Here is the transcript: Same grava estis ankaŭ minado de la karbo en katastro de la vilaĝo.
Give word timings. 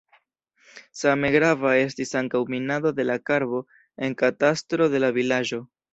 Same 1.01 1.29
grava 1.35 1.73
estis 1.81 2.13
ankaŭ 2.21 2.41
minado 2.55 2.93
de 3.01 3.07
la 3.11 3.19
karbo 3.31 3.61
en 4.09 4.17
katastro 4.23 4.89
de 4.95 5.03
la 5.05 5.17
vilaĝo. 5.21 5.63